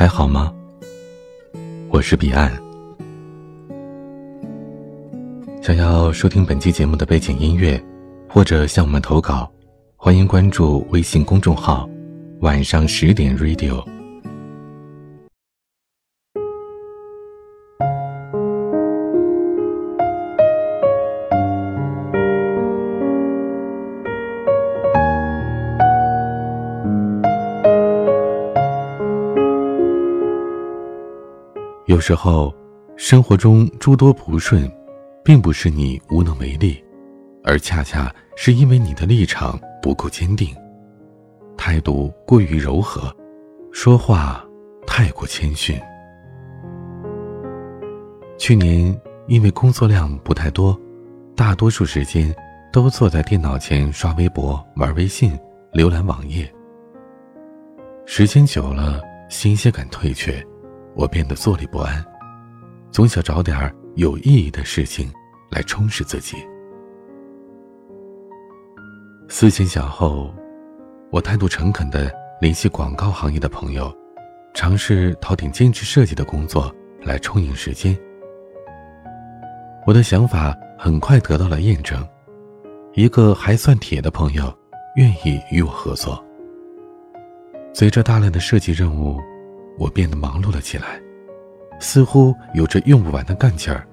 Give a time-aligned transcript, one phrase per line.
[0.00, 0.50] 还好吗？
[1.90, 2.50] 我是彼岸。
[5.60, 7.78] 想要收听本期节目的背景音乐，
[8.26, 9.52] 或者向我们投稿，
[9.96, 11.86] 欢迎关注微信公众号
[12.40, 13.84] “晚上十点 Radio”。
[32.00, 32.50] 有时候，
[32.96, 34.66] 生活中诸多不顺，
[35.22, 36.82] 并不是你无能为力，
[37.44, 40.48] 而恰恰是因为你的立场不够坚定，
[41.58, 43.14] 态度过于柔和，
[43.70, 44.42] 说话
[44.86, 45.78] 太过谦逊。
[48.38, 50.74] 去年因为工作量不太多，
[51.36, 52.34] 大多数时间
[52.72, 55.38] 都坐在电脑前刷微博、玩微信、
[55.74, 56.50] 浏览网页。
[58.06, 60.42] 时间久了，新鲜感退却。
[60.94, 62.04] 我变得坐立不安，
[62.90, 65.10] 总想找点有意义的事情
[65.50, 66.36] 来充实自己。
[69.28, 70.34] 思前想后，
[71.10, 73.96] 我态度诚恳的联系广告行业的朋友，
[74.54, 77.96] 尝试讨点兼职设计的工作来充盈时间。
[79.86, 82.06] 我的想法很快得到了验证，
[82.94, 84.52] 一个还算铁的朋友
[84.96, 86.22] 愿意与我合作。
[87.72, 89.20] 随着大量的设计任务。
[89.80, 91.00] 我变得忙碌了起来，
[91.80, 93.88] 似乎有着用不完的干劲儿，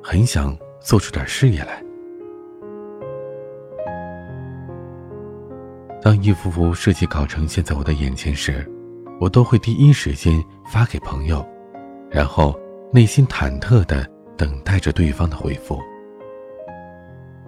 [0.00, 1.82] 很想做出点事业来。
[6.00, 8.64] 当一幅幅设计稿呈现在我的眼前时，
[9.20, 10.32] 我都会第一时间
[10.64, 11.44] 发给朋友，
[12.08, 12.56] 然后
[12.92, 15.76] 内心忐忑的等待着对方的回复，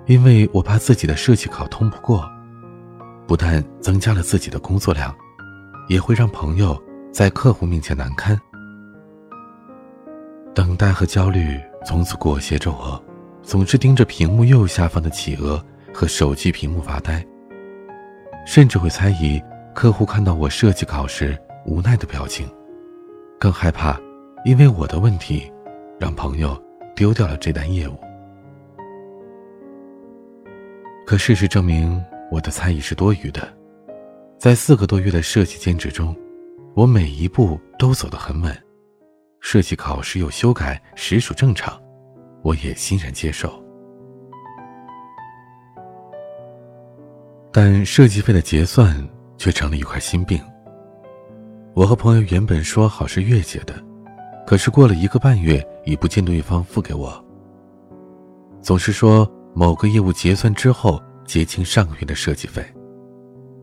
[0.07, 2.29] 因为我怕自己的设计稿通不过，
[3.25, 5.15] 不但增加了自己的工作量，
[5.89, 6.77] 也会让朋友。
[7.15, 8.37] 在客户面前难堪，
[10.53, 13.01] 等待和焦虑从此裹挟着我，
[13.41, 17.25] 总是盯着屏幕右下方的企鹅和手机屏幕发呆，
[18.45, 19.41] 甚至会猜疑
[19.73, 22.49] 客户看到我设计稿时无奈的表情，
[23.39, 23.97] 更害怕
[24.45, 25.49] 因为我的问题
[26.01, 26.61] 让朋友
[26.97, 27.97] 丢掉了这单业务。
[31.07, 33.49] 可事实证明，我的猜疑是多余的，
[34.37, 36.13] 在四个多月的设计兼职中。
[36.75, 38.53] 我每一步都走得很稳，
[39.39, 41.81] 设计考试有修改实属正常，
[42.43, 43.63] 我也欣然接受。
[47.53, 48.93] 但设计费的结算
[49.39, 50.41] 却成了一块心病。
[51.75, 53.75] 我和朋友原本说好是月结的，
[54.45, 57.25] 可是过了一个半月已不见对方付给我。
[58.61, 62.65] 总是说某个业务结算之后结清上个月的设计费，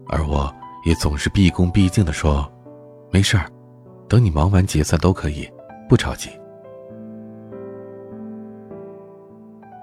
[0.08, 0.50] 而我
[0.86, 2.50] 也总是毕恭毕敬的说。
[3.12, 3.46] 没事儿，
[4.08, 5.48] 等你忙完结算都可以，
[5.90, 6.30] 不着急。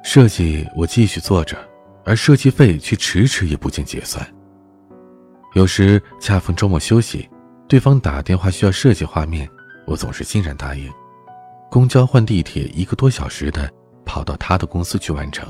[0.02, 1.56] 设计我继续做着，
[2.04, 4.26] 而设计费却迟迟也不见结算。
[5.54, 7.28] 有时恰逢周末休息，
[7.68, 9.46] 对方打电话需要设计画面，
[9.86, 10.90] 我总是欣然答应，
[11.70, 13.70] 公交换地铁一个多小时的
[14.06, 15.46] 跑到他的公司去完成。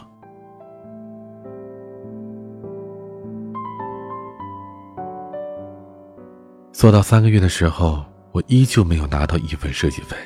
[6.78, 10.16] 做到三个月的时候，我依旧没有拿到一份设计费，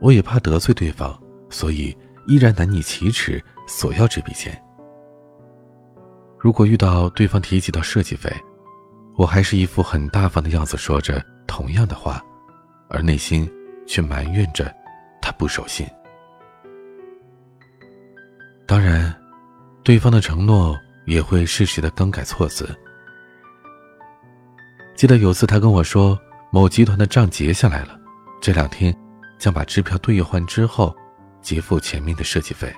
[0.00, 1.14] 我也怕得罪对方，
[1.50, 1.94] 所以
[2.26, 4.58] 依然难以启齿索要这笔钱。
[6.38, 8.34] 如果遇到对方提及到设计费，
[9.18, 12.24] 我还是一副很大方的样子，说着同样的话，
[12.88, 13.46] 而内心
[13.86, 14.74] 却埋怨着
[15.20, 15.86] 他不守信。
[18.66, 19.14] 当然，
[19.84, 22.66] 对方的承诺也会适时的更改措辞。
[24.96, 26.18] 记得有次他跟我说，
[26.50, 28.00] 某集团的账结下来了，
[28.40, 28.96] 这两天
[29.38, 30.96] 将把支票兑换之后
[31.42, 32.74] 结付前面的设计费。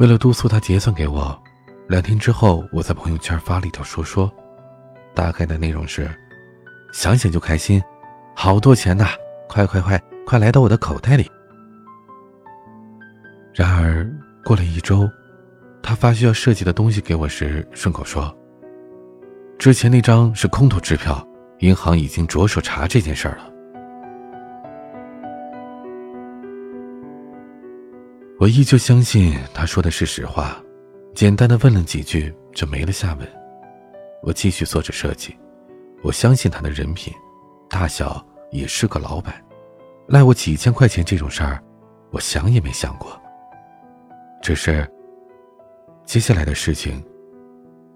[0.00, 1.38] 为了督促他结算给我，
[1.86, 4.32] 两天之后我在朋友圈发了一条说说，
[5.14, 6.10] 大概的内容是：
[6.94, 7.82] 想想就开心，
[8.34, 9.08] 好多钱呐，
[9.50, 11.30] 快快快快来到我的口袋里。
[13.52, 14.10] 然而
[14.42, 15.06] 过了一周，
[15.82, 18.34] 他发需要设计的东西给我时，顺口说。
[19.58, 21.26] 之前那张是空头支票，
[21.60, 23.50] 银行已经着手查这件事儿了。
[28.38, 30.62] 我依旧相信他说的是实话，
[31.14, 33.26] 简单的问了几句就没了下文。
[34.22, 35.34] 我继续做着设计，
[36.02, 37.12] 我相信他的人品，
[37.68, 39.34] 大小也是个老板，
[40.06, 41.62] 赖我几千块钱这种事儿，
[42.10, 43.20] 我想也没想过。
[44.42, 44.86] 只是
[46.04, 47.02] 接下来的事情，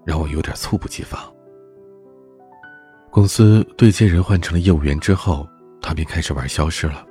[0.03, 1.31] 让我有点猝不及防。
[3.11, 5.45] 公司对接人换成了业务员之后，
[5.81, 7.05] 他便开始玩消失了。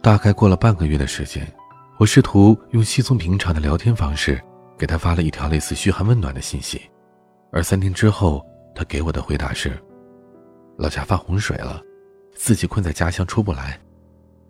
[0.00, 1.44] 大概过了半个月的时间，
[1.98, 4.40] 我试图用稀松平常的聊天方式
[4.78, 6.88] 给他发了一条类似嘘寒问暖的信息，
[7.50, 8.46] 而三天之后，
[8.76, 9.76] 他给我的回答是：
[10.78, 11.82] 老家发洪水了，
[12.36, 13.80] 自己困在家乡出不来，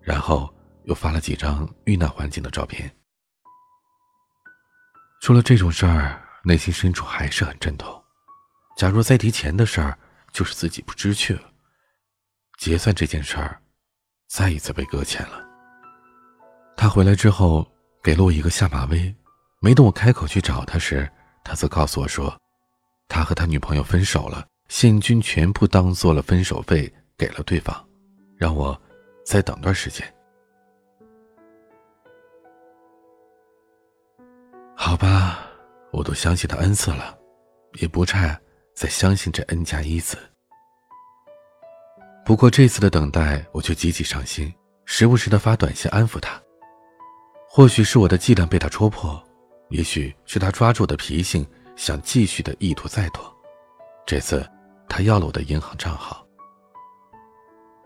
[0.01, 0.47] 然后
[0.83, 2.89] 又发了几张遇难环境的照片。
[5.19, 7.91] 出了这种事儿，内心深处还是很阵痛。
[8.77, 9.97] 假如再提钱的事儿，
[10.33, 11.43] 就是自己不知趣了。
[12.57, 13.61] 结算这件事儿，
[14.27, 15.41] 再一次被搁浅了。
[16.75, 17.65] 他回来之后
[18.03, 19.15] 给了我一个下马威，
[19.61, 21.09] 没等我开口去找他时，
[21.43, 22.35] 他则告诉我说，
[23.07, 27.87] 他和他女朋友分手了，现金全部当做了分手费给了对方，
[28.35, 28.79] 让我
[29.25, 30.05] 再等段时间。
[34.75, 35.47] 好吧，
[35.91, 37.17] 我都相信他 n 次了，
[37.73, 38.39] 也不差。
[38.73, 40.17] 在相信这 n 加一次。
[42.25, 44.53] 不过这次的等待，我却极其伤心，
[44.85, 46.41] 时不时的发短信安抚他。
[47.49, 49.21] 或许是我的伎俩被他戳破，
[49.69, 53.23] 也许是他抓住的脾性，想继续的意图再拖。
[54.05, 54.47] 这次，
[54.89, 56.25] 他要了我的银行账号，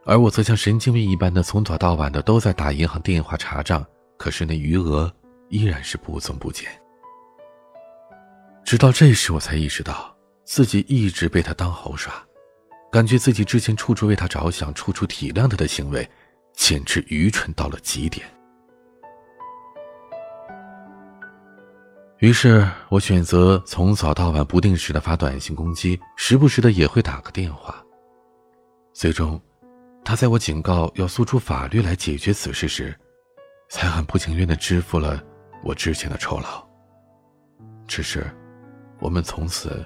[0.05, 3.85] 而我则像神经病一般的从早到晚的都在打银行电话查账，
[4.17, 5.11] 可是那余额
[5.49, 6.69] 依然是不增不减。
[8.63, 10.16] 直到这时，我才意识到。
[10.47, 12.13] 自己一直被他当猴耍，
[12.89, 16.09] 感觉自己之前处处为他着想、处处体谅他的行为，
[16.53, 18.25] 简直愚蠢到了极点。
[22.19, 27.75] 于是我选择从早到晚不定时的发短信攻击，时不时的也会打个电话。
[28.93, 29.39] 最终，
[30.05, 32.97] 他在我警告要诉诸法律来解决此事时，
[33.67, 35.21] 才很不情愿的支付了
[35.61, 36.65] 我之前的酬劳。
[37.85, 38.25] 只是，
[39.01, 39.85] 我们从此。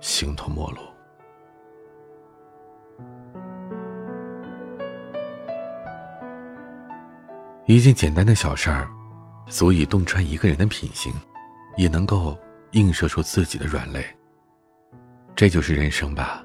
[0.00, 0.78] 形同陌路。
[7.66, 8.90] 一件简单的小事儿，
[9.46, 11.12] 足以洞穿一个人的品行，
[11.76, 12.36] 也能够
[12.72, 14.04] 映射出自己的软肋。
[15.36, 16.44] 这就是人生吧，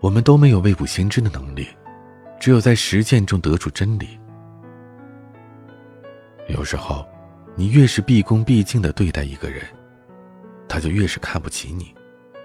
[0.00, 1.68] 我们都没有未卜先知的能力，
[2.40, 4.18] 只有在实践中得出真理。
[6.48, 7.06] 有时候，
[7.54, 9.62] 你越是毕恭毕敬的对待一个人，
[10.66, 11.94] 他就越是看不起你。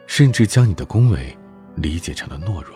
[0.07, 1.37] 甚至将你的恭维
[1.75, 2.75] 理解成了懦弱，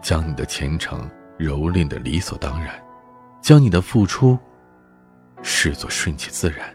[0.00, 1.06] 将你的虔诚
[1.38, 2.82] 蹂躏的理所当然，
[3.42, 4.38] 将你的付出
[5.42, 6.74] 视作顺其自然。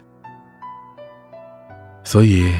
[2.03, 2.53] 所以，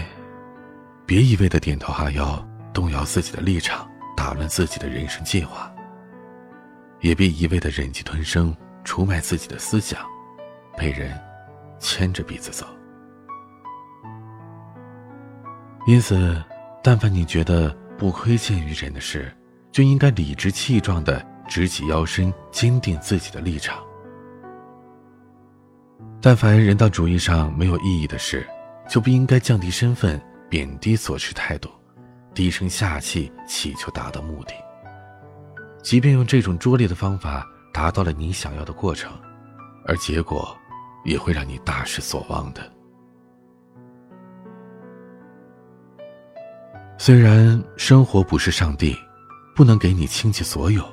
[1.06, 2.44] 别一味的点头哈腰，
[2.74, 5.69] 动摇自己的立场，打乱自己的人生计划；
[7.02, 10.00] 也别一味的忍气吞声，出卖自己的思想，
[10.78, 11.16] 被人
[11.78, 12.66] 牵着鼻子走。
[15.86, 16.42] 因此。
[16.83, 19.31] 但凡你觉得不亏欠于人的事，
[19.72, 23.78] 就应该理直气壮的直起腰身，坚定自己的立场。
[26.19, 28.48] 但凡人道主义上没有意义的事，
[28.89, 30.19] 就不应该降低身份，
[30.50, 31.69] 贬低所持态度，
[32.33, 34.54] 低声下气祈求达到目的。
[35.84, 39.12] 即便用这种拙劣的方法达到了你想要的过程，
[39.86, 40.55] 而结果
[41.05, 42.72] 也会让你大失所望的。
[47.03, 48.96] 虽然生活不是上帝，
[49.55, 50.88] 不能给你倾其所有，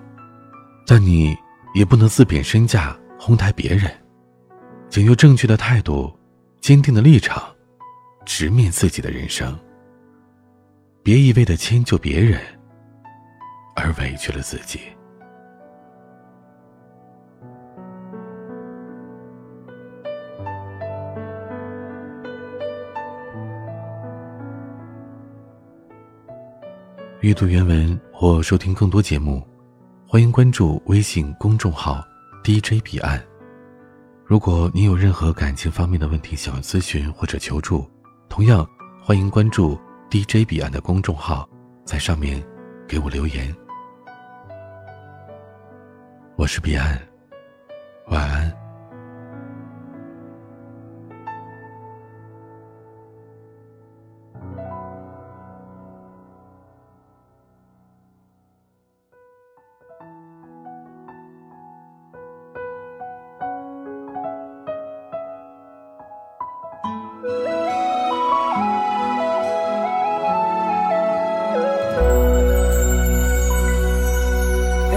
[0.87, 1.37] 但你
[1.75, 3.95] 也不能自贬身价哄抬别人，
[4.89, 6.11] 请用正确的态度、
[6.63, 7.55] 坚定的立场，
[8.25, 9.55] 直面自己的人生。
[11.03, 12.41] 别一味的迁就别人，
[13.77, 14.81] 而委屈了自己。
[27.21, 29.45] 阅读原文或收听更多节目，
[30.07, 32.01] 欢迎关注微信公众号
[32.45, 33.21] DJ 彼岸。
[34.25, 37.85] 如果你有任何感情方面的问题想要咨询或者求助，
[38.29, 38.65] 同样
[39.03, 39.77] 欢迎关注
[40.09, 41.49] DJ 彼岸的公众号，
[41.85, 42.41] 在上面
[42.87, 43.53] 给我留言。
[46.37, 46.97] 我是彼岸，
[48.11, 48.68] 晚安。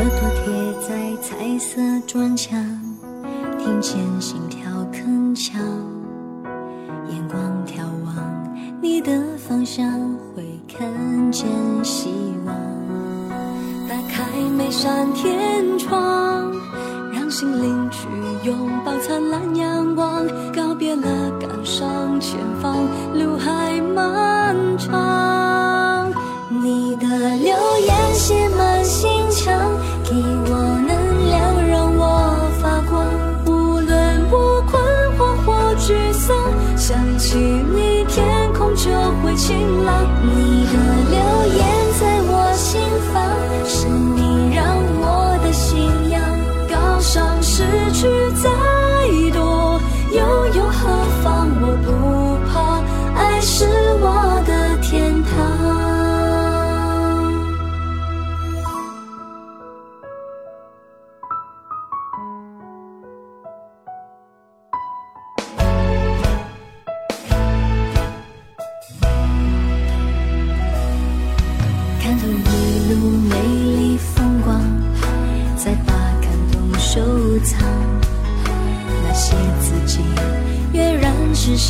[0.02, 2.60] 耳朵贴在彩色砖墙
[3.60, 4.60] 听见心跳
[4.92, 5.04] 铿
[5.36, 5.60] 锵
[7.08, 9.88] 眼光眺望你的方向
[10.34, 10.92] 会看
[11.32, 11.48] 见
[11.84, 12.10] 希
[12.48, 12.56] 望
[13.88, 14.26] 打开
[14.58, 16.52] 每扇天窗
[17.14, 18.08] 让心灵去
[18.44, 21.31] 拥抱灿烂阳光告别了
[39.42, 40.51] 晴朗你。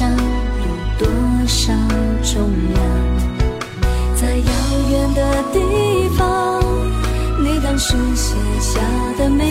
[0.01, 0.17] 上有
[0.97, 1.07] 多
[1.45, 1.71] 少
[2.23, 2.81] 重量？
[4.15, 4.51] 在遥
[4.89, 5.59] 远的地
[6.17, 6.59] 方
[7.39, 8.81] 你当时写下
[9.19, 9.50] 的每